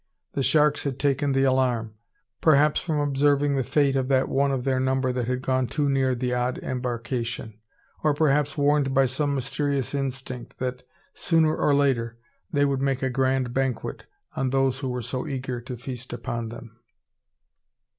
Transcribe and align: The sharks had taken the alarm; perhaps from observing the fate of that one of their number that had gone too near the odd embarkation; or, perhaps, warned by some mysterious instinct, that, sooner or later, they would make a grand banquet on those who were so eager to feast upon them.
The 0.33 0.41
sharks 0.41 0.81
had 0.83 0.97
taken 0.97 1.31
the 1.31 1.43
alarm; 1.43 1.93
perhaps 2.41 2.79
from 2.81 2.99
observing 2.99 3.55
the 3.55 3.63
fate 3.63 3.95
of 3.95 4.07
that 4.07 4.27
one 4.29 4.51
of 4.51 4.63
their 4.63 4.79
number 4.79 5.13
that 5.13 5.27
had 5.27 5.43
gone 5.43 5.67
too 5.67 5.87
near 5.89 6.15
the 6.15 6.33
odd 6.33 6.57
embarkation; 6.63 7.59
or, 8.01 8.15
perhaps, 8.15 8.57
warned 8.57 8.95
by 8.95 9.05
some 9.05 9.35
mysterious 9.35 9.93
instinct, 9.93 10.57
that, 10.57 10.81
sooner 11.13 11.55
or 11.55 11.75
later, 11.75 12.17
they 12.51 12.65
would 12.65 12.81
make 12.81 13.03
a 13.03 13.11
grand 13.11 13.53
banquet 13.53 14.07
on 14.35 14.49
those 14.49 14.79
who 14.79 14.89
were 14.89 15.03
so 15.03 15.27
eager 15.27 15.61
to 15.61 15.77
feast 15.77 16.13
upon 16.13 16.49
them. 16.49 16.79